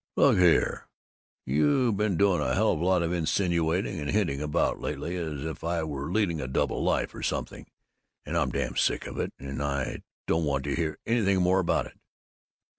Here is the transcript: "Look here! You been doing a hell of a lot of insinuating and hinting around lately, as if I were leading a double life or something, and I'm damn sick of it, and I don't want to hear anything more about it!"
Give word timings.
"Look 0.15 0.39
here! 0.39 0.87
You 1.45 1.91
been 1.93 2.17
doing 2.17 2.41
a 2.41 2.55
hell 2.55 2.71
of 2.71 2.81
a 2.81 2.83
lot 2.83 3.03
of 3.03 3.13
insinuating 3.13 3.99
and 3.99 4.09
hinting 4.09 4.41
around 4.41 4.81
lately, 4.81 5.15
as 5.15 5.45
if 5.45 5.63
I 5.63 5.83
were 5.83 6.11
leading 6.11 6.41
a 6.41 6.47
double 6.47 6.83
life 6.83 7.13
or 7.13 7.21
something, 7.21 7.67
and 8.25 8.35
I'm 8.35 8.49
damn 8.49 8.75
sick 8.75 9.05
of 9.05 9.19
it, 9.19 9.31
and 9.37 9.61
I 9.61 10.01
don't 10.25 10.45
want 10.45 10.63
to 10.63 10.73
hear 10.75 10.97
anything 11.05 11.39
more 11.43 11.59
about 11.59 11.85
it!" 11.85 11.99